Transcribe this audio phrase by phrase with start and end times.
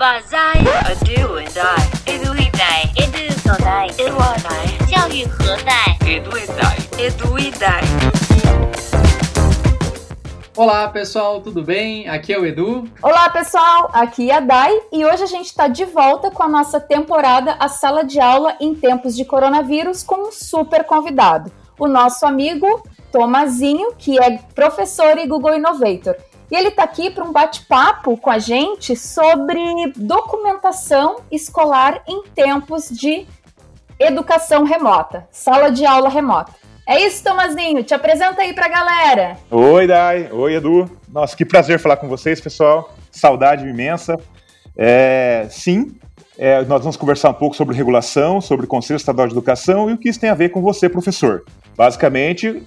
[0.00, 6.36] 把在 a do and I edu e dai edu so dai edu dai 教育何在 edu
[6.36, 7.82] e dai edu e dai
[10.56, 12.08] Olá pessoal, tudo bem?
[12.08, 12.84] Aqui é o Edu.
[13.02, 16.48] Olá pessoal, aqui é a Dai e hoje a gente está de volta com a
[16.48, 21.86] nossa temporada A Sala de Aula em Tempos de Coronavírus com um super convidado, o
[21.86, 22.82] nosso amigo
[23.12, 26.16] Tomazinho, que é professor e Google Innovator.
[26.51, 29.57] E ele está aqui para um bate-papo com a gente sobre
[29.95, 33.25] documentação escolar em tempos de
[33.97, 36.51] educação remota, sala de aula remota.
[36.85, 37.83] É isso, Tomazinho.
[37.83, 39.37] Te apresenta aí para a galera.
[39.49, 40.29] Oi, Dai.
[40.29, 40.91] Oi, Edu.
[41.07, 42.93] Nossa, que prazer falar com vocês, pessoal.
[43.09, 44.19] Saudade imensa.
[44.75, 45.95] É, sim,
[46.37, 49.93] é, nós vamos conversar um pouco sobre regulação, sobre o Conselho Estadual de Educação e
[49.93, 51.45] o que isso tem a ver com você, professor.
[51.75, 52.63] Basicamente,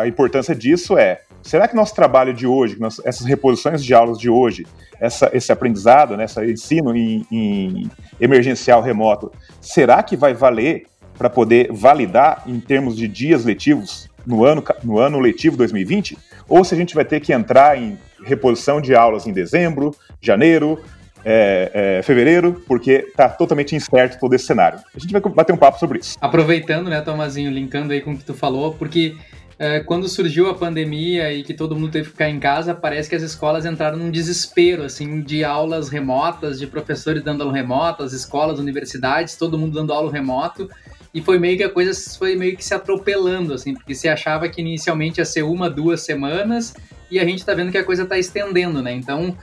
[0.00, 4.28] a importância disso é será que nosso trabalho de hoje, essas reposições de aulas de
[4.28, 4.66] hoje,
[5.00, 11.30] essa, esse aprendizado, né, esse ensino em, em emergencial remoto, será que vai valer para
[11.30, 16.18] poder validar em termos de dias letivos no ano, no ano letivo 2020?
[16.48, 20.80] Ou se a gente vai ter que entrar em reposição de aulas em dezembro, janeiro,
[21.28, 24.78] é, é, fevereiro, porque está totalmente incerto todo esse cenário.
[24.94, 26.16] A gente vai bater um papo sobre isso.
[26.20, 29.16] Aproveitando, né, Tomazinho, linkando aí com o que tu falou, porque
[29.58, 33.10] é, quando surgiu a pandemia e que todo mundo teve que ficar em casa, parece
[33.10, 38.04] que as escolas entraram num desespero, assim, de aulas remotas, de professores dando aula remota,
[38.04, 40.70] as escolas, universidades, todo mundo dando aula remoto,
[41.12, 44.48] e foi meio que a coisa foi meio que se atropelando, assim, porque se achava
[44.48, 46.72] que inicialmente ia ser uma, duas semanas,
[47.10, 48.92] e a gente tá vendo que a coisa tá estendendo, né?
[48.92, 49.36] Então,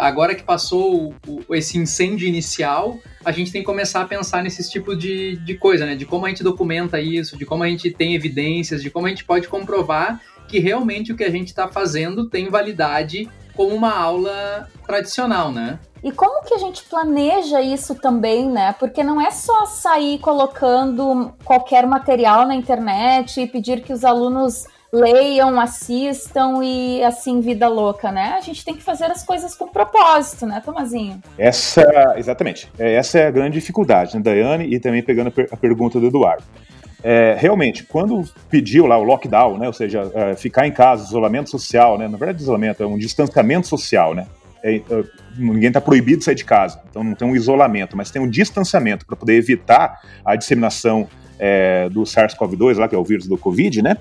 [0.00, 1.14] agora que passou
[1.50, 5.84] esse incêndio inicial, a gente tem que começar a pensar nesse tipo de, de coisa,
[5.84, 5.94] né?
[5.94, 9.10] De como a gente documenta isso, de como a gente tem evidências, de como a
[9.10, 13.96] gente pode comprovar que realmente o que a gente está fazendo tem validade como uma
[13.96, 15.78] aula tradicional, né?
[16.02, 18.74] E como que a gente planeja isso também, né?
[18.78, 24.66] Porque não é só sair colocando qualquer material na internet e pedir que os alunos
[24.94, 28.36] leiam, assistam e assim, vida louca, né?
[28.38, 31.20] A gente tem que fazer as coisas com propósito, né, Tomazinho?
[31.36, 32.70] Essa, exatamente.
[32.78, 34.72] É, essa é a grande dificuldade, né, Daiane?
[34.72, 36.44] E também pegando a pergunta do Eduardo.
[37.02, 41.50] É, realmente, quando pediu lá o lockdown, né, ou seja, é, ficar em casa, isolamento
[41.50, 44.26] social, né, na verdade, isolamento é um distanciamento social, né,
[44.62, 44.82] é, é
[45.36, 48.30] ninguém está proibido de sair de casa, então não tem um isolamento, mas tem um
[48.30, 51.06] distanciamento para poder evitar a disseminação
[51.38, 53.98] é, do SARS-CoV-2, lá que é o vírus do Covid, né,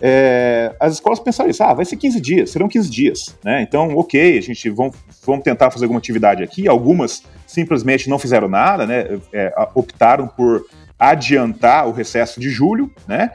[0.00, 3.62] é, as escolas pensaram isso, ah, vai ser 15 dias, serão 15 dias, né?
[3.62, 6.68] Então, ok, a gente vamos, vamos tentar fazer alguma atividade aqui.
[6.68, 9.18] Algumas simplesmente não fizeram nada, né?
[9.32, 10.66] É, optaram por
[10.98, 13.30] adiantar o recesso de julho, né?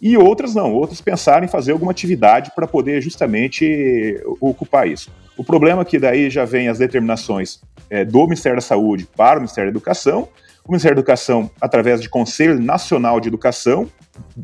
[0.00, 5.10] E outras não, outras pensaram em fazer alguma atividade para poder justamente ocupar isso.
[5.36, 7.60] O problema é que daí já vem as determinações
[7.90, 10.28] é, do Ministério da Saúde para o Ministério da Educação,
[10.66, 13.88] o Ministério da Educação, através de Conselho Nacional de Educação,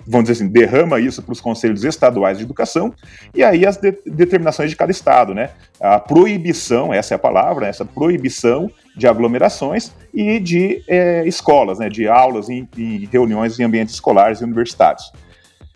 [0.07, 2.95] vamos dizer assim, derrama isso para os conselhos estaduais de educação,
[3.35, 5.51] e aí as de determinações de cada estado, né?
[5.81, 11.89] A proibição, essa é a palavra, essa proibição de aglomerações e de é, escolas, né?
[11.89, 15.13] De aulas e, e reuniões em ambientes escolares e universitários.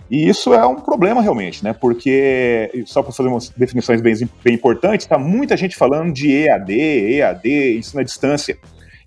[0.09, 1.73] E isso é um problema realmente, né?
[1.73, 4.15] Porque, só para fazer umas definições bem,
[4.45, 8.57] bem importantes, está muita gente falando de EAD, EAD, ensino à distância.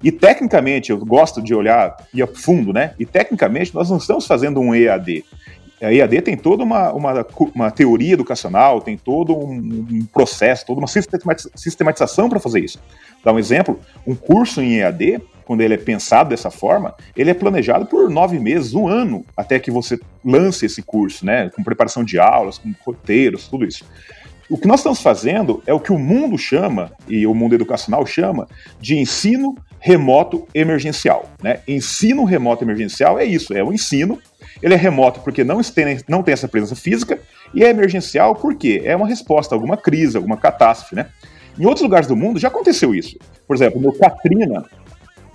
[0.01, 2.93] E tecnicamente, eu gosto de olhar e a fundo, né?
[2.97, 5.25] E tecnicamente, nós não estamos fazendo um EAD.
[5.81, 10.79] A EAD tem toda uma, uma, uma teoria educacional, tem todo um, um processo, toda
[10.79, 12.79] uma sistematização para fazer isso.
[13.23, 17.33] Dá um exemplo: um curso em EAD, quando ele é pensado dessa forma, ele é
[17.33, 21.49] planejado por nove meses, um ano, até que você lance esse curso, né?
[21.49, 23.85] Com preparação de aulas, com roteiros, tudo isso.
[24.49, 28.05] O que nós estamos fazendo é o que o mundo chama, e o mundo educacional
[28.05, 28.47] chama,
[28.81, 31.29] de ensino remoto emergencial.
[31.41, 31.61] Né?
[31.67, 34.19] Ensino remoto emergencial é isso, é o ensino.
[34.61, 37.19] Ele é remoto porque não tem, não tem essa presença física,
[37.53, 40.95] e é emergencial porque é uma resposta a alguma crise, alguma catástrofe.
[40.95, 41.07] Né?
[41.57, 43.17] Em outros lugares do mundo já aconteceu isso.
[43.47, 44.65] Por exemplo, no Katrina,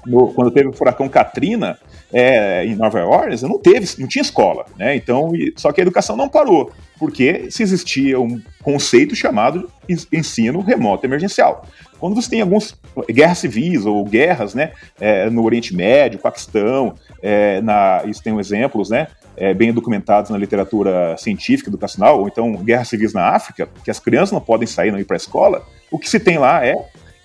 [0.06, 1.78] no, quando teve o furacão Katrina,
[2.12, 4.94] é, em Nova Orleans, não teve, não tinha escola, né?
[4.94, 9.68] Então, só que a educação não parou, porque se existia um conceito chamado
[10.12, 11.66] ensino remoto emergencial.
[11.98, 12.78] Quando você tem algumas
[13.10, 18.90] guerras civis ou guerras, né, é, no Oriente Médio, Paquistão, é, na, isso tem exemplos,
[18.90, 23.90] né, é, bem documentados na literatura científica educacional, ou então guerras civis na África, que
[23.90, 26.64] as crianças não podem sair, não ir para a escola, o que se tem lá
[26.64, 26.74] é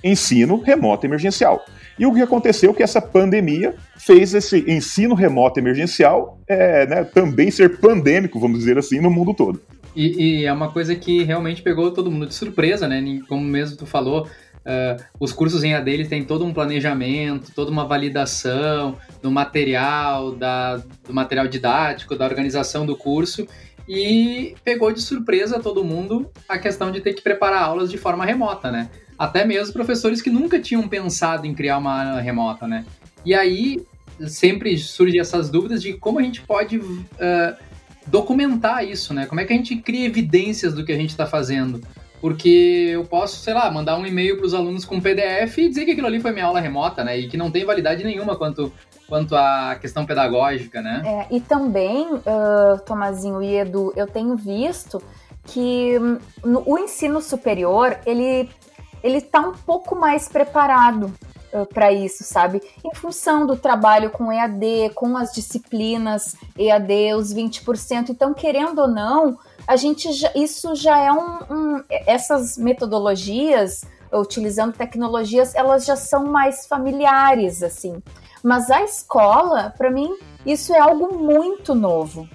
[0.04, 1.64] ensino remoto emergencial.
[2.00, 7.04] E o que aconteceu é que essa pandemia fez esse ensino remoto emergencial é, né,
[7.04, 9.62] também ser pandêmico, vamos dizer assim, no mundo todo.
[9.94, 13.04] E, e, é uma coisa que realmente pegou todo mundo de surpresa, né?
[13.28, 14.28] Como mesmo tu falou,
[14.60, 20.76] Uh, os cursos em AD têm todo um planejamento, toda uma validação do material, da,
[20.76, 23.48] do material didático, da organização do curso,
[23.88, 28.26] e pegou de surpresa todo mundo a questão de ter que preparar aulas de forma
[28.26, 28.90] remota, né?
[29.20, 32.86] Até mesmo professores que nunca tinham pensado em criar uma aula remota, né?
[33.26, 33.86] E aí
[34.28, 37.56] sempre surgem essas dúvidas de como a gente pode uh,
[38.08, 39.26] documentar isso, né?
[39.26, 41.82] Como é que a gente cria evidências do que a gente está fazendo?
[42.22, 45.86] Porque eu posso, sei lá, mandar um e-mail para os alunos com PDF e dizer
[45.86, 47.18] que aquilo ali foi minha aula remota, né?
[47.18, 48.72] E que não tem validade nenhuma quanto,
[49.08, 51.02] quanto à questão pedagógica, né?
[51.06, 55.02] É, e também, uh, Tomazinho e Edu, eu tenho visto
[55.46, 56.18] que hum,
[56.66, 58.50] o ensino superior, ele
[59.04, 61.14] ele está um pouco mais preparado
[61.54, 62.62] uh, para isso, sabe?
[62.84, 68.10] Em função do trabalho com EAD, com as disciplinas EAD, os 20%.
[68.10, 69.38] Então, querendo ou não,
[69.68, 76.26] a gente já, isso já é um, um essas metodologias utilizando tecnologias, elas já são
[76.26, 78.02] mais familiares assim.
[78.44, 82.28] Mas a escola, para mim, isso é algo muito novo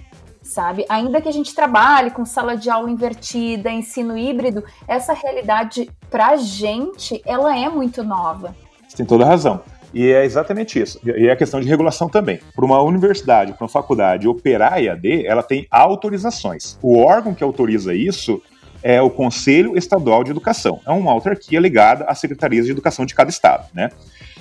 [0.45, 0.85] sabe?
[0.89, 6.37] Ainda que a gente trabalhe com sala de aula invertida, ensino híbrido, essa realidade pra
[6.37, 8.55] gente, ela é muito nova.
[8.87, 9.61] Você tem toda razão.
[9.93, 11.01] E é exatamente isso.
[11.05, 12.41] E é a questão de regulação também.
[12.55, 16.77] Para uma universidade, para uma faculdade operar EAD, ela tem autorizações.
[16.83, 18.43] O órgão que autoriza isso
[18.83, 20.81] é o Conselho Estadual de Educação.
[20.85, 23.89] É uma autarquia ligada às secretarias de educação de cada estado, né?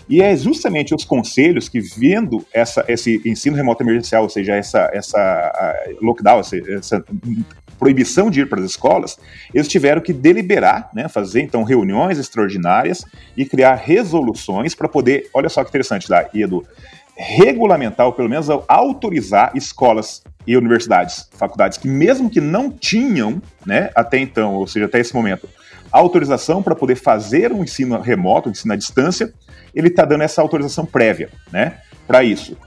[0.10, 4.90] E é justamente os conselhos que, vendo essa, esse ensino remoto emergencial, ou seja, essa,
[4.94, 7.06] essa lockdown, essa, essa
[7.80, 9.20] proibição de ir para as escolas,
[9.54, 13.04] eles tiveram que deliberar, né, fazer então reuniões extraordinárias
[13.36, 16.66] e criar resoluções para poder, olha só que interessante lá, Edu,
[17.16, 23.90] regulamentar, ou pelo menos autorizar escolas e universidades, faculdades que mesmo que não tinham, né,
[23.96, 25.48] até então, ou seja, até esse momento,
[25.94, 29.34] autorização para poder fazer um ensino remoto, um ensino à distância,
[29.74, 32.58] ele está dando essa autorização prévia, né, para isso.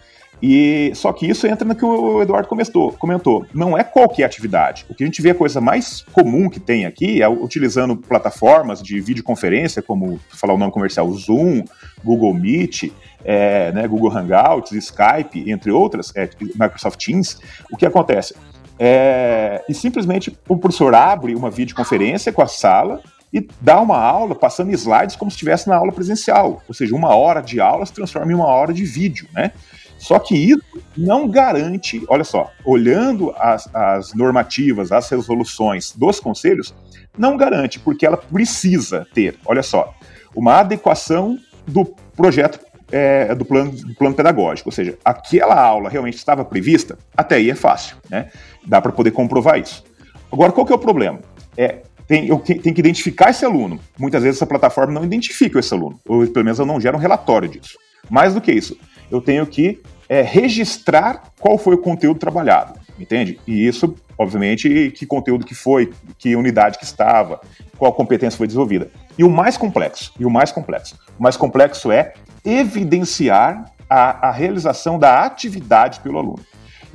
[0.43, 3.46] E só que isso entra no que o Eduardo comentou, comentou.
[3.55, 4.84] Não é qualquer atividade.
[4.88, 8.82] O que a gente vê a coisa mais comum que tem aqui é utilizando plataformas
[8.82, 11.64] de videoconferência, como falar o nome comercial, Zoom,
[12.05, 12.93] Google Meet,
[13.25, 17.38] é, né, Google Hangouts, Skype, entre outras, é, Microsoft Teams.
[17.73, 18.34] O que acontece?
[18.78, 23.00] É, e simplesmente o professor abre uma videoconferência com a sala
[23.36, 26.62] e dá uma aula passando slides como se estivesse na aula presencial.
[26.66, 29.52] Ou seja, uma hora de aula se transforma em uma hora de vídeo, né?
[29.98, 30.62] Só que isso
[30.96, 36.74] não garante, olha só, olhando as, as normativas, as resoluções dos conselhos,
[37.16, 39.94] não garante, porque ela precisa ter, olha só,
[40.34, 41.84] uma adequação do
[42.14, 42.60] projeto
[42.90, 47.50] é, do, plano, do plano pedagógico, ou seja, aquela aula realmente estava prevista, até aí
[47.50, 48.30] é fácil, né?
[48.66, 49.82] Dá para poder comprovar isso.
[50.30, 51.20] Agora, qual que é o problema?
[51.56, 53.80] É, tem, eu tenho que identificar esse aluno.
[53.98, 57.00] Muitas vezes essa plataforma não identifica esse aluno, ou pelo menos eu não gero um
[57.00, 57.78] relatório disso.
[58.08, 58.78] Mais do que isso,
[59.10, 63.40] eu tenho que é, registrar qual foi o conteúdo trabalhado, entende?
[63.46, 67.40] E isso, obviamente, que conteúdo que foi, que unidade que estava,
[67.76, 68.90] qual competência foi desenvolvida.
[69.18, 72.14] E o mais complexo, e o mais complexo, o mais complexo é
[72.44, 76.44] evidenciar a, a realização da atividade pelo aluno.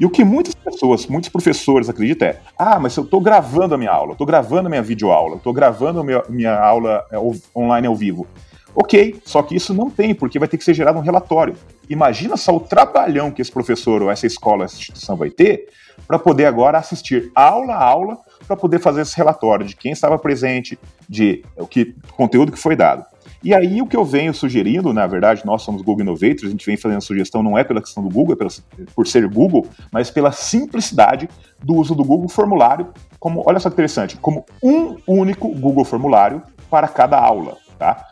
[0.01, 3.77] E o que muitas pessoas, muitos professores acreditam é: ah, mas eu estou gravando a
[3.77, 7.17] minha aula, estou gravando a minha videoaula, estou gravando a minha, minha aula é,
[7.55, 8.25] online ao vivo.
[8.73, 11.55] Ok, só que isso não tem, porque vai ter que ser gerado um relatório.
[11.87, 15.67] Imagina só o trabalhão que esse professor ou essa escola, essa instituição vai ter
[16.07, 20.17] para poder agora assistir aula a aula para poder fazer esse relatório de quem estava
[20.17, 23.05] presente, de o que conteúdo que foi dado.
[23.43, 26.65] E aí o que eu venho sugerindo, na verdade, nós somos Google Innovators, a gente
[26.65, 28.49] vem fazendo sugestão não é pela questão do Google, é pela,
[28.95, 31.27] por ser Google, mas pela simplicidade
[31.63, 36.43] do uso do Google Formulário, como, olha só que interessante, como um único Google Formulário
[36.69, 38.07] para cada aula, tá?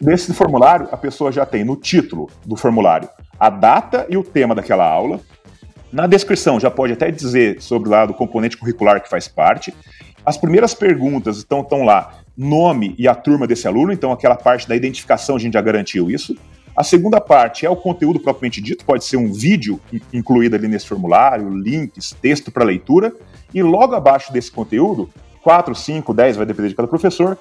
[0.00, 3.08] Nesse formulário, a pessoa já tem no título do formulário
[3.38, 5.18] a data e o tema daquela aula.
[5.90, 9.74] Na descrição, já pode até dizer sobre o lado componente curricular que faz parte.
[10.24, 14.66] As primeiras perguntas estão, estão lá, nome e a turma desse aluno, então aquela parte
[14.66, 16.34] da identificação a gente já garantiu isso.
[16.74, 19.78] A segunda parte é o conteúdo propriamente dito, pode ser um vídeo
[20.12, 23.12] incluído ali nesse formulário, links, texto para leitura,
[23.52, 25.10] e logo abaixo desse conteúdo,
[25.42, 27.36] 4, 5, 10, vai depender de cada professor,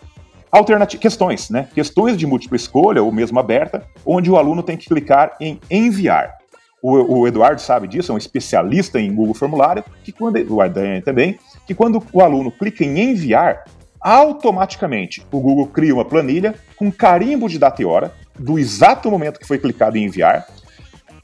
[0.51, 1.67] Alternativas, questões, né?
[1.75, 6.39] Questões de múltipla escolha, ou mesmo aberta, onde o aluno tem que clicar em enviar.
[6.81, 11.03] O, o Eduardo sabe disso, é um especialista em Google Formulário, que quando o Ardanha
[11.03, 11.37] também,
[11.67, 13.63] que quando o aluno clica em enviar,
[14.01, 19.39] automaticamente o Google cria uma planilha com carimbo de data e hora, do exato momento
[19.39, 20.47] que foi clicado em enviar,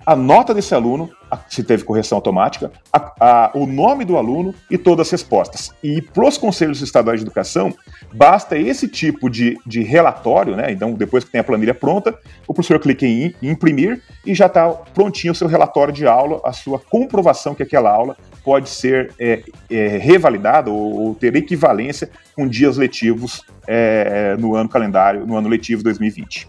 [0.06, 1.10] a nota desse aluno,
[1.50, 5.72] se teve correção automática, a, a, o nome do aluno e todas as respostas.
[5.84, 7.74] E para os conselhos estaduais de educação,
[8.14, 10.72] basta esse tipo de, de relatório, né?
[10.72, 14.70] Então, depois que tem a planilha pronta, o professor clica em, imprimir e já está
[14.70, 19.44] prontinho o seu relatório de aula, a sua comprovação que aquela aula pode ser é,
[19.70, 25.50] é, revalidada ou, ou, ter equivalência com dias letivos é, no ano calendário, no ano
[25.50, 26.48] letivo 2020.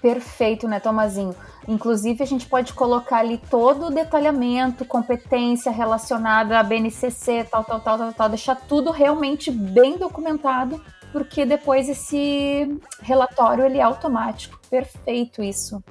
[0.00, 1.34] Perfeito, né, Tomazinho?
[1.66, 7.80] Inclusive, a gente pode colocar ali todo o detalhamento, competência relacionada à BNCC, tal, tal,
[7.80, 14.60] tal, tal, tal, deixar tudo realmente bem documentado, porque depois esse relatório ele é automático.
[14.68, 15.82] Perfeito isso.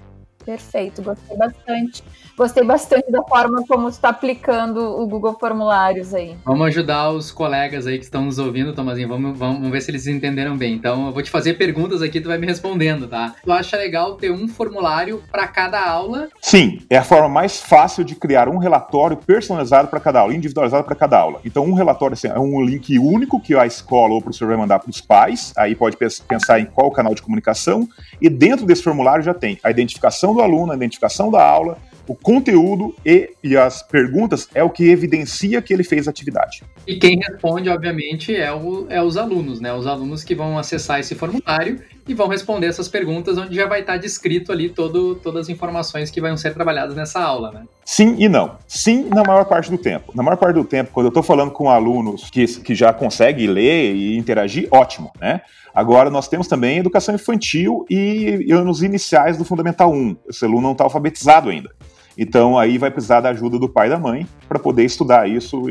[0.46, 2.04] Perfeito, gostei bastante.
[2.36, 6.36] Gostei bastante da forma como está aplicando o Google Formulários aí.
[6.44, 9.08] Vamos ajudar os colegas aí que estão nos ouvindo, Tomazinho.
[9.08, 10.74] Vamos, vamos ver se eles entenderam bem.
[10.74, 13.36] Então, eu vou te fazer perguntas aqui, tu vai me respondendo, tá?
[13.44, 16.28] Tu acha legal ter um formulário para cada aula?
[16.42, 20.84] Sim, é a forma mais fácil de criar um relatório personalizado para cada aula, individualizado
[20.84, 21.40] para cada aula.
[21.46, 24.58] Então, um relatório assim, é um link único que a escola ou o professor vai
[24.58, 25.54] mandar para os pais.
[25.56, 25.98] Aí pode
[26.28, 27.88] pensar em qual canal de comunicação.
[28.20, 32.16] E dentro desse formulário já tem a identificação do aluno, a identificação da aula, o
[32.16, 36.64] conteúdo e, e as perguntas é o que evidencia que ele fez a atividade.
[36.86, 39.74] E quem responde, obviamente, é, o, é os alunos, né?
[39.74, 43.82] Os alunos que vão acessar esse formulário e vão responder essas perguntas, onde já vai
[43.82, 47.64] estar descrito ali todo, todas as informações que vão ser trabalhadas nessa aula, né?
[47.86, 48.58] Sim e não.
[48.68, 50.12] Sim, na maior parte do tempo.
[50.14, 53.48] Na maior parte do tempo, quando eu estou falando com alunos que, que já conseguem
[53.48, 55.42] ler e interagir, ótimo, né?
[55.74, 60.18] Agora, nós temos também educação infantil e anos iniciais do Fundamental 1.
[60.30, 61.72] Esse aluno não está alfabetizado ainda.
[62.18, 65.64] Então, aí vai precisar da ajuda do pai e da mãe para poder estudar isso.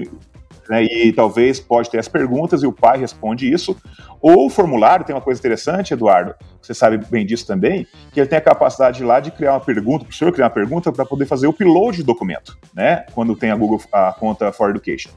[0.68, 3.76] Né, e talvez pode ter as perguntas e o pai responde isso.
[4.20, 8.28] Ou o formulário tem uma coisa interessante, Eduardo, você sabe bem disso também, que ele
[8.28, 11.04] tem a capacidade de lá de criar uma pergunta, o professor criar uma pergunta para
[11.04, 13.04] poder fazer o upload do documento, né?
[13.12, 15.10] Quando tem a Google a conta For Education.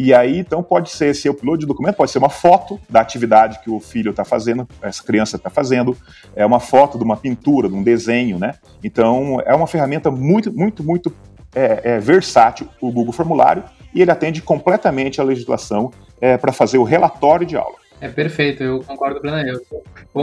[0.00, 3.58] E aí, então, pode ser esse upload de documento, pode ser uma foto da atividade
[3.64, 5.96] que o filho está fazendo, essa criança está fazendo,
[6.36, 8.54] é uma foto de uma pintura, de um desenho, né?
[8.80, 11.12] Então, é uma ferramenta muito, muito, muito
[11.52, 15.90] é, é, versátil, o Google Formulário, e ele atende completamente a legislação
[16.20, 17.74] é, para fazer o relatório de aula.
[18.00, 19.66] É perfeito, eu concordo plenamente.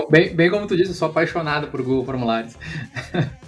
[0.10, 2.56] Bem, bem como tu disse, eu sou apaixonado por Google Formulários.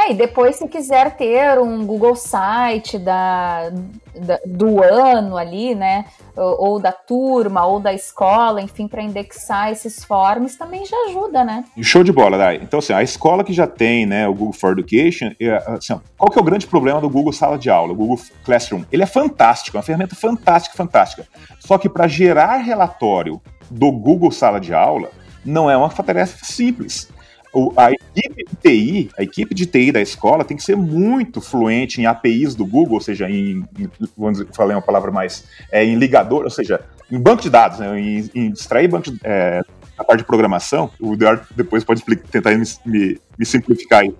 [0.00, 3.68] É, e depois, se quiser ter um Google Site da,
[4.16, 6.06] da do ano ali, né?
[6.34, 11.44] Ou, ou, da turma, ou da escola, enfim, para indexar esses forms, também já ajuda,
[11.44, 11.64] né?
[11.82, 12.60] Show de bola, Dai.
[12.62, 16.30] Então, assim, a escola que já tem né, o Google for Education, é, assim, qual
[16.30, 18.84] que é o grande problema do Google Sala de Aula, o Google Classroom?
[18.90, 21.26] Ele é fantástico, é uma ferramenta fantástica, fantástica.
[21.58, 23.38] Só que para gerar relatório
[23.70, 25.10] do Google Sala de Aula,
[25.44, 27.08] não é uma tarefa simples
[27.52, 31.40] o, a equipe de TI, a equipe de TI da escola tem que ser muito
[31.40, 35.84] fluente em APIs do Google, ou seja, em, em vamos falar uma palavra mais, é,
[35.84, 36.80] em ligador, ou seja,
[37.10, 39.62] em banco de dados, né, em, em extrair banco de, é,
[39.98, 44.14] a parte de programação, o Eduardo depois pode tentar me, me, me simplificar aí.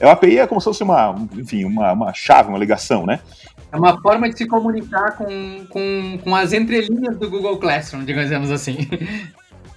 [0.00, 3.20] É, a API é como se fosse uma, enfim, uma, uma chave, uma ligação, né?
[3.70, 8.50] É uma forma de se comunicar com, com, com as entrelinhas do Google Classroom, digamos
[8.50, 8.78] assim.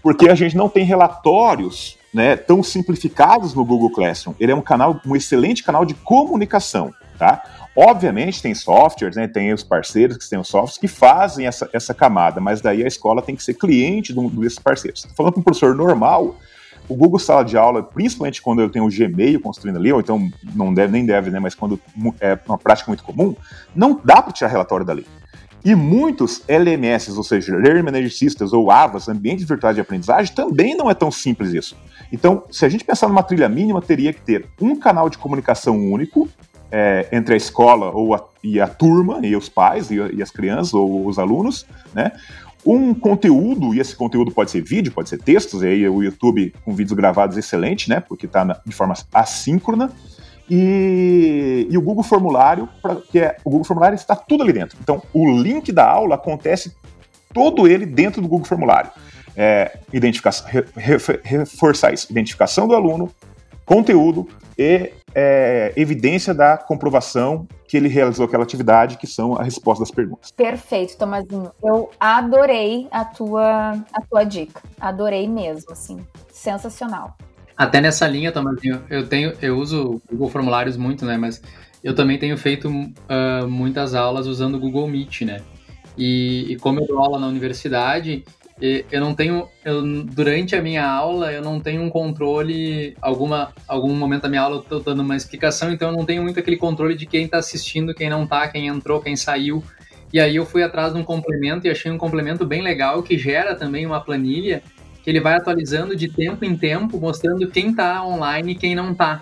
[0.01, 4.33] Porque a gente não tem relatórios né, tão simplificados no Google Classroom.
[4.39, 7.43] Ele é um canal, um excelente canal de comunicação, tá?
[7.75, 11.93] Obviamente tem softwares, né, tem os parceiros que têm os softwares que fazem essa, essa
[11.93, 15.07] camada, mas daí a escola tem que ser cliente de desses parceiros.
[15.15, 16.35] Falando para um professor normal,
[16.89, 20.29] o Google Sala de Aula, principalmente quando eu tenho o Gmail construindo ali, ou então
[20.53, 21.79] não deve, nem deve, né, mas quando
[22.19, 23.33] é uma prática muito comum,
[23.73, 25.07] não dá para tirar relatório dali.
[25.63, 30.75] E muitos LMS, ou seja, Learning Manager Systems ou AVAs, ambientes virtuais de aprendizagem, também
[30.75, 31.77] não é tão simples isso.
[32.11, 35.77] Então, se a gente pensar numa trilha mínima, teria que ter um canal de comunicação
[35.77, 36.27] único
[36.71, 40.31] é, entre a escola ou a, e a turma, e os pais, e, e as
[40.31, 42.11] crianças ou os alunos, né?
[42.65, 46.53] um conteúdo, e esse conteúdo pode ser vídeo, pode ser textos, e aí o YouTube
[46.63, 47.99] com vídeos gravados excelente, né?
[47.99, 49.91] Porque está de forma assíncrona.
[50.49, 54.77] E, e o Google Formulário, pra, que é o Google Formulário está tudo ali dentro.
[54.81, 56.75] Então, o link da aula acontece
[57.33, 58.91] todo ele dentro do Google Formulário.
[59.35, 63.09] É, identificação, re, re, reforçar isso, identificação do aluno,
[63.65, 69.83] conteúdo e é, evidência da comprovação que ele realizou aquela atividade, que são a resposta
[69.83, 70.31] das perguntas.
[70.31, 71.51] Perfeito, Tomazinho.
[71.63, 74.61] Eu adorei a tua, a tua dica.
[74.79, 76.05] Adorei mesmo, assim.
[76.33, 77.15] Sensacional.
[77.61, 81.15] Até nessa linha, Tomazinho, eu tenho, eu uso Google Formulários muito, né?
[81.15, 81.39] Mas
[81.83, 85.41] eu também tenho feito uh, muitas aulas usando o Google Meet, né?
[85.95, 88.23] E, e, como eu dou aula na universidade,
[88.59, 93.93] eu não tenho, eu, durante a minha aula, eu não tenho um controle, alguma, algum
[93.93, 96.57] momento da minha aula eu tô dando uma explicação, então eu não tenho muito aquele
[96.57, 99.63] controle de quem está assistindo, quem não está, quem entrou, quem saiu.
[100.11, 103.19] E aí eu fui atrás de um complemento e achei um complemento bem legal que
[103.19, 104.63] gera também uma planilha
[105.03, 108.91] que ele vai atualizando de tempo em tempo, mostrando quem está online e quem não
[108.91, 109.21] está.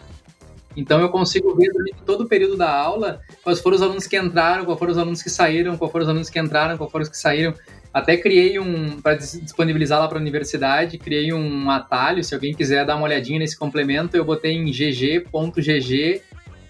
[0.76, 4.18] Então eu consigo ver durante todo o período da aula quais foram os alunos que
[4.18, 7.04] entraram, quais foram os alunos que saíram, quais foram os alunos que entraram, quais foram
[7.04, 7.54] os que saíram.
[7.92, 12.86] Até criei um, para disponibilizar lá para a universidade, criei um atalho, se alguém quiser
[12.86, 16.22] dar uma olhadinha nesse complemento, eu botei em gg.gg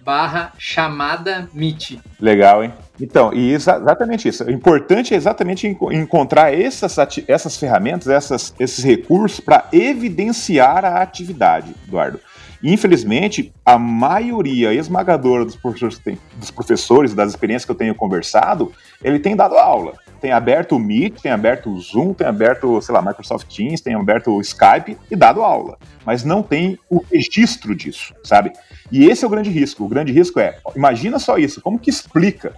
[0.09, 1.99] barra chamada Meet.
[2.19, 2.73] Legal, hein?
[2.99, 4.43] Então, e exatamente isso.
[4.43, 6.97] O importante é exatamente encontrar essas,
[7.27, 12.19] essas ferramentas, essas, esses recursos para evidenciar a atividade, Eduardo.
[12.61, 16.01] Infelizmente, a maioria esmagadora dos professores,
[16.35, 20.79] dos professores, das experiências que eu tenho conversado, ele tem dado aula tem aberto o
[20.79, 24.97] Meet, tem aberto o Zoom, tem aberto, sei lá, Microsoft Teams, tem aberto o Skype
[25.09, 25.77] e dado aula.
[26.05, 28.51] Mas não tem o registro disso, sabe?
[28.91, 29.83] E esse é o grande risco.
[29.83, 32.53] O grande risco é, imagina só isso, como que explica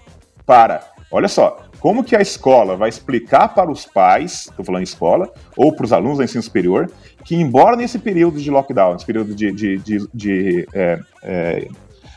[0.46, 5.32] para, olha só, como que a escola vai explicar para os pais, estou falando escola,
[5.58, 6.92] ou para os alunos do ensino superior,
[7.26, 11.68] que embora nesse período de lockdown, nesse período de, de, de, de é, é,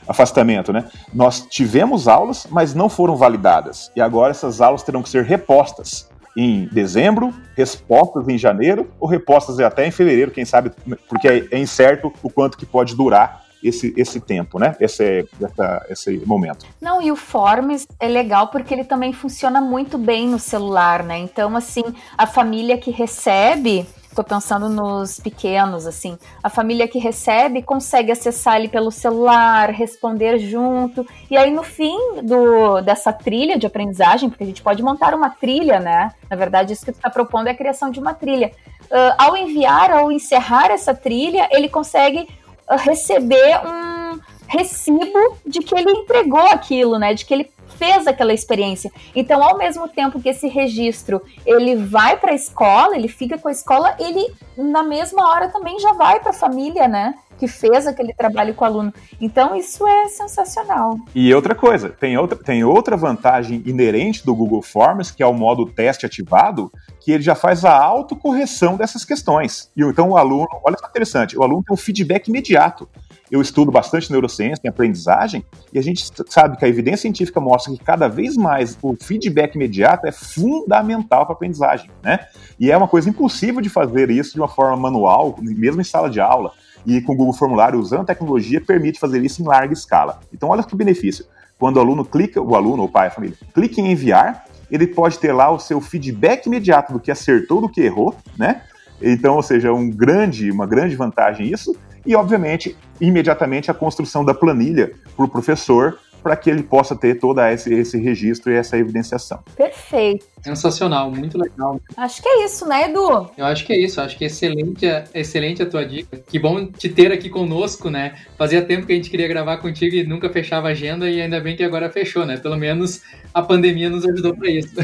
[0.06, 0.84] afastamento, né?
[1.12, 3.90] Nós tivemos aulas, mas não foram validadas.
[3.96, 9.58] E agora essas aulas terão que ser repostas em dezembro, respostas em janeiro ou repostas
[9.60, 10.72] até em fevereiro, quem sabe,
[11.08, 14.76] porque é incerto o quanto que pode durar esse, esse tempo, né?
[14.80, 16.66] Esse, essa, esse momento.
[16.80, 21.18] Não, e o Forms é legal porque ele também funciona muito bem no celular, né?
[21.18, 21.82] Então, assim,
[22.16, 26.16] a família que recebe Estou pensando nos pequenos, assim.
[26.40, 31.04] A família que recebe consegue acessar ele pelo celular, responder junto.
[31.28, 35.30] E aí, no fim do, dessa trilha de aprendizagem, porque a gente pode montar uma
[35.30, 36.12] trilha, né?
[36.30, 38.52] Na verdade, isso que tu está propondo é a criação de uma trilha.
[38.84, 42.28] Uh, ao enviar, ao encerrar essa trilha, ele consegue
[42.70, 47.14] receber um recibo de que ele entregou aquilo, né?
[47.14, 48.90] De que ele fez aquela experiência.
[49.14, 53.48] Então, ao mesmo tempo que esse registro ele vai para a escola, ele fica com
[53.48, 57.14] a escola, ele na mesma hora também já vai para a família, né?
[57.38, 58.94] Que fez aquele trabalho com o aluno.
[59.20, 60.96] Então, isso é sensacional.
[61.14, 65.34] E outra coisa, tem outra, tem outra vantagem inerente do Google Forms, que é o
[65.34, 66.70] modo teste ativado,
[67.00, 69.70] que ele já faz a autocorreção dessas questões.
[69.76, 72.88] E então o aluno, olha que interessante, o aluno tem um feedback imediato
[73.34, 77.72] eu estudo bastante neurociência e aprendizagem, e a gente sabe que a evidência científica mostra
[77.72, 82.20] que cada vez mais o feedback imediato é fundamental para a aprendizagem, né?
[82.60, 86.08] E é uma coisa impossível de fazer isso de uma forma manual, mesmo em sala
[86.08, 86.52] de aula.
[86.86, 90.20] E com o Google Formulário, usando a tecnologia, permite fazer isso em larga escala.
[90.32, 91.24] Então, olha que benefício.
[91.58, 95.18] Quando o aluno clica, o aluno, o pai, a família, clica em enviar, ele pode
[95.18, 98.62] ter lá o seu feedback imediato do que acertou, do que errou, né?
[99.02, 101.74] Então, ou seja, um grande, uma grande vantagem isso
[102.06, 107.20] e, obviamente, imediatamente a construção da planilha para o professor para que ele possa ter
[107.20, 109.40] todo esse, esse registro e essa evidenciação.
[109.54, 110.24] Perfeito.
[110.42, 111.78] Sensacional, muito legal.
[111.98, 113.30] Acho que é isso, né, Edu?
[113.36, 116.16] Eu acho que é isso, acho que é excelente, excelente a tua dica.
[116.16, 118.14] Que bom te ter aqui conosco, né?
[118.38, 121.38] Fazia tempo que a gente queria gravar contigo e nunca fechava a agenda e ainda
[121.40, 122.38] bem que agora fechou, né?
[122.38, 123.02] Pelo menos
[123.34, 124.74] a pandemia nos ajudou para isso.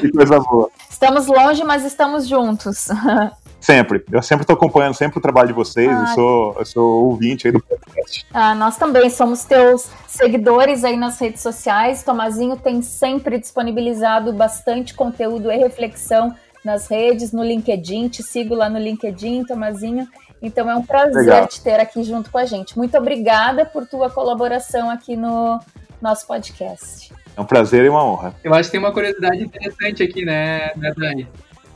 [0.00, 0.70] Que coisa boa.
[0.88, 2.88] Estamos longe, mas estamos juntos.
[3.60, 4.02] Sempre.
[4.10, 5.88] Eu sempre estou acompanhando sempre o trabalho de vocês.
[5.88, 8.26] Ah, eu, sou, eu sou ouvinte aí do podcast.
[8.32, 12.02] Ah, nós também somos teus seguidores aí nas redes sociais.
[12.02, 18.08] Tomazinho tem sempre disponibilizado bastante conteúdo e reflexão nas redes, no LinkedIn.
[18.08, 20.08] Te sigo lá no LinkedIn, Tomazinho.
[20.42, 21.46] Então é um prazer Legal.
[21.46, 22.76] te ter aqui junto com a gente.
[22.78, 25.60] Muito obrigada por tua colaboração aqui no
[26.00, 27.12] nosso podcast.
[27.36, 28.34] É um prazer e uma honra.
[28.42, 31.28] Eu acho que tem uma curiosidade interessante aqui, né, né Dani?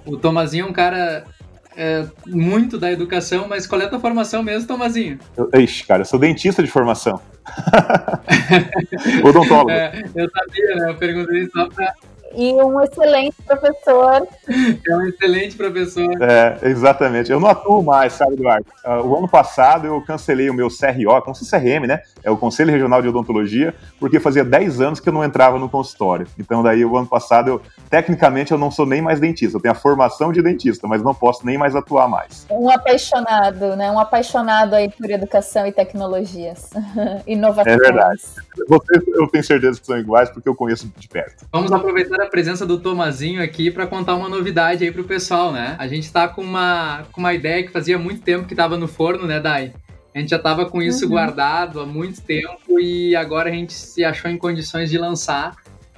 [0.06, 1.24] O Tomazinho é um cara
[1.76, 5.18] é, muito da educação, mas qual é a tua formação mesmo, Tomazinho?
[5.36, 7.20] Eu, ixi, cara, eu sou dentista de formação.
[9.24, 9.70] Odontólogo.
[9.70, 10.90] É, eu sabia, né?
[10.90, 11.92] Eu perguntei só pra,
[12.36, 14.26] e um excelente professor.
[14.88, 16.22] É um excelente professor.
[16.22, 17.30] É, exatamente.
[17.30, 18.66] Eu não atuo mais, sabe, Eduardo?
[18.84, 22.00] Uh, o ano passado eu cancelei o meu CRO, como se CRM, né?
[22.22, 25.68] É o Conselho Regional de Odontologia, porque fazia 10 anos que eu não entrava no
[25.68, 26.26] consultório.
[26.38, 29.56] Então, daí, o ano passado, eu, tecnicamente, eu não sou nem mais dentista.
[29.56, 32.46] Eu tenho a formação de dentista, mas não posso nem mais atuar mais.
[32.50, 33.90] Um apaixonado, né?
[33.90, 36.70] Um apaixonado aí por educação e tecnologias.
[37.26, 37.64] Inovações.
[37.74, 38.20] É verdade.
[38.68, 41.44] Vocês, eu tenho certeza que são iguais, porque eu conheço de perto.
[41.52, 45.76] Vamos aproveitar a presença do Tomazinho aqui para contar uma novidade aí pro pessoal, né?
[45.78, 48.88] A gente tá com uma, com uma ideia que fazia muito tempo que tava no
[48.88, 49.72] forno, né, Dai?
[50.14, 51.10] A gente já tava com isso uhum.
[51.10, 55.56] guardado há muito tempo e agora a gente se achou em condições de lançar,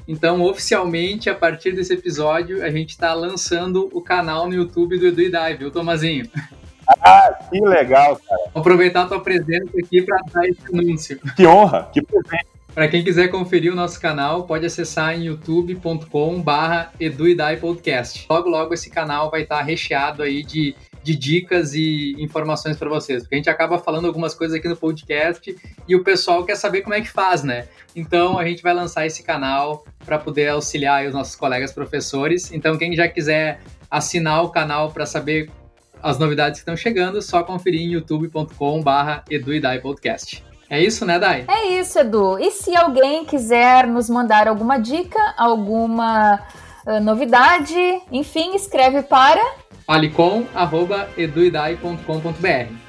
[0.08, 5.08] Então, oficialmente, a partir desse episódio, a gente está lançando o canal no YouTube do
[5.08, 6.30] Edu e Dai, viu, Tomazinho?
[7.00, 8.42] Ah, que legal, cara.
[8.54, 11.20] Vou aproveitar a tua presença aqui para dar esse anúncio.
[11.34, 12.55] Que honra, que presente.
[12.76, 16.92] Para quem quiser conferir o nosso canal, pode acessar em youtube.com/barra
[17.58, 18.26] Podcast.
[18.28, 23.22] Logo, logo esse canal vai estar recheado aí de, de dicas e informações para vocês,
[23.22, 25.56] porque a gente acaba falando algumas coisas aqui no podcast
[25.88, 27.66] e o pessoal quer saber como é que faz, né?
[27.96, 32.52] Então a gente vai lançar esse canal para poder auxiliar os nossos colegas professores.
[32.52, 33.58] Então quem já quiser
[33.90, 35.48] assinar o canal para saber
[36.02, 39.24] as novidades que estão chegando, só conferir em youtube.com/barra
[39.80, 40.44] Podcast.
[40.68, 41.46] É isso, né, Dai?
[41.48, 42.38] É isso, Edu.
[42.38, 46.40] E se alguém quiser nos mandar alguma dica, alguma
[46.86, 49.40] uh, novidade, enfim, escreve para
[49.86, 52.86] alicom@eduidai.com.br.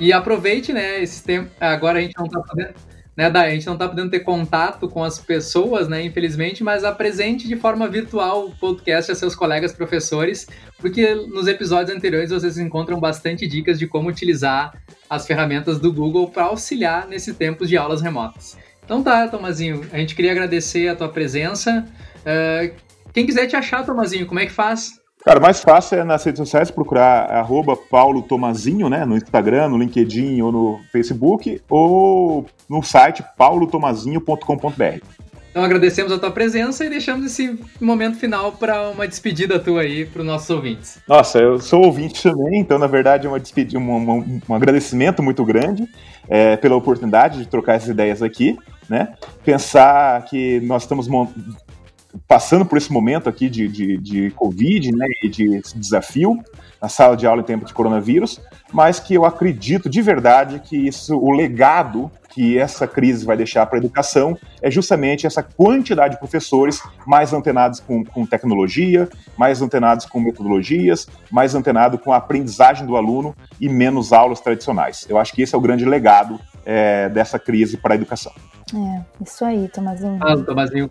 [0.00, 1.50] E aproveite, né, esse tempo.
[1.60, 2.72] Agora a gente não tá podendo,
[3.18, 3.48] né, Dai?
[3.48, 7.56] A gente não tá podendo ter contato com as pessoas, né, infelizmente, mas apresente de
[7.56, 10.46] forma virtual o podcast a seus colegas professores,
[10.78, 16.30] porque nos episódios anteriores vocês encontram bastante dicas de como utilizar as ferramentas do Google
[16.30, 18.56] para auxiliar nesse tempo de aulas remotas.
[18.84, 21.84] Então tá, Tomazinho, a gente queria agradecer a tua presença.
[22.20, 22.72] Uh,
[23.12, 24.92] quem quiser te achar, Tomazinho, como é que faz?
[25.24, 29.04] Cara, mais fácil é nas redes sociais procurar arroba Paulo Tomazinho, né?
[29.04, 35.28] No Instagram, no LinkedIn ou no Facebook, ou no site paulotomazinho.com.br.
[35.50, 40.06] Então agradecemos a tua presença e deixamos esse momento final para uma despedida tua aí
[40.06, 40.98] para os nossos ouvintes.
[41.08, 45.20] Nossa, eu sou ouvinte também, então na verdade é uma despedida, um, um, um agradecimento
[45.20, 45.88] muito grande
[46.28, 48.56] é, pela oportunidade de trocar essas ideias aqui,
[48.88, 49.14] né?
[49.44, 51.08] Pensar que nós estamos
[52.26, 56.42] passando por esse momento aqui de, de, de Covid, né, e de desafio
[56.80, 58.40] na sala de aula em tempo de coronavírus,
[58.72, 63.66] mas que eu acredito de verdade que isso, o legado que essa crise vai deixar
[63.66, 69.60] para a educação é justamente essa quantidade de professores mais antenados com, com tecnologia, mais
[69.60, 75.04] antenados com metodologias, mais antenados com a aprendizagem do aluno e menos aulas tradicionais.
[75.08, 78.32] Eu acho que esse é o grande legado é, dessa crise para a educação.
[78.72, 80.18] É, isso aí, Tomazinho.
[80.20, 80.90] Ah, Tomazinho.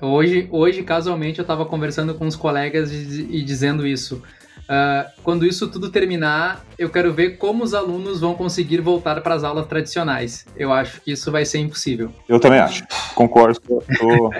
[0.00, 4.22] Hoje, hoje, casualmente, eu estava conversando com uns colegas e dizendo isso.
[4.66, 9.34] Uh, quando isso tudo terminar, eu quero ver como os alunos vão conseguir voltar para
[9.34, 10.44] as aulas tradicionais.
[10.56, 12.10] Eu acho que isso vai ser impossível.
[12.28, 12.84] Eu também acho.
[13.14, 13.60] Concordo.
[13.64, 14.34] Sou,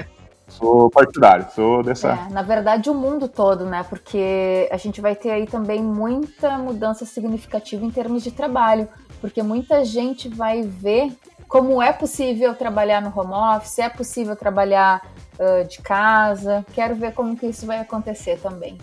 [0.48, 1.46] sou partidário.
[1.54, 2.26] Sou dessa.
[2.28, 3.84] É, na verdade, o mundo todo, né?
[3.88, 8.88] Porque a gente vai ter aí também muita mudança significativa em termos de trabalho.
[9.20, 11.12] Porque muita gente vai ver
[11.48, 15.00] como é possível trabalhar no home office, é possível trabalhar
[15.38, 16.64] uh, de casa.
[16.74, 18.78] Quero ver como que isso vai acontecer também.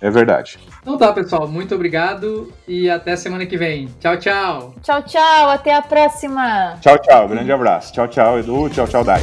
[0.00, 0.58] É verdade.
[0.82, 1.46] Então tá, pessoal.
[1.46, 3.86] Muito obrigado e até semana que vem.
[4.00, 4.74] Tchau, tchau.
[4.82, 5.50] Tchau, tchau.
[5.50, 6.76] Até a próxima.
[6.80, 7.28] Tchau, tchau.
[7.28, 7.92] Grande abraço.
[7.92, 8.68] Tchau, tchau, Edu.
[8.68, 9.22] Tchau, tchau, Dai.